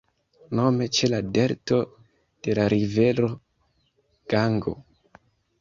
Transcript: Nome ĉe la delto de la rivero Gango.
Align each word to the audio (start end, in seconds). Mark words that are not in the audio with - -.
Nome 0.59 0.87
ĉe 0.99 1.09
la 1.13 1.19
delto 1.35 1.77
de 2.49 2.55
la 2.61 2.65
rivero 2.75 3.29
Gango. 4.35 4.75